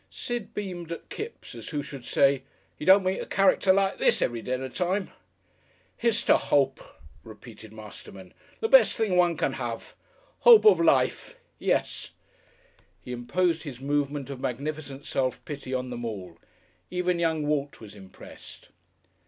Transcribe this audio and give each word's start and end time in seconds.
Sid 0.09 0.55
beamed 0.55 0.91
at 0.91 1.09
Kipps 1.09 1.53
as 1.53 1.69
who 1.69 1.83
should 1.83 2.05
say, 2.05 2.41
"You 2.79 2.87
don't 2.87 3.03
meet 3.03 3.19
a 3.19 3.25
character 3.27 3.71
like 3.71 3.99
this 3.99 4.19
every 4.19 4.41
dinner 4.41 4.67
time." 4.67 5.11
"Here's 5.95 6.23
to 6.23 6.37
Hope," 6.37 6.79
repeated 7.23 7.71
Masterman. 7.71 8.33
"The 8.61 8.67
best 8.67 8.95
thing 8.95 9.15
one 9.15 9.37
can 9.37 9.53
have. 9.53 9.93
Hope 10.39 10.65
of 10.65 10.79
life 10.79 11.35
yes." 11.59 12.13
He 12.99 13.11
imposed 13.11 13.61
his 13.61 13.79
movement 13.79 14.31
of 14.31 14.39
magnificent 14.39 15.05
self 15.05 15.45
pity 15.45 15.71
on 15.71 15.91
them 15.91 16.03
all. 16.03 16.39
Even 16.89 17.19
young 17.19 17.45
Walt 17.45 17.79
was 17.79 17.93
impressed. 17.95 18.69